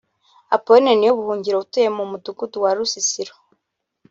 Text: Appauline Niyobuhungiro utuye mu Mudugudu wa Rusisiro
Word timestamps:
Appauline 0.55 0.91
Niyobuhungiro 0.95 1.57
utuye 1.59 1.89
mu 1.97 2.03
Mudugudu 2.11 2.57
wa 2.63 2.71
Rusisiro 2.77 3.33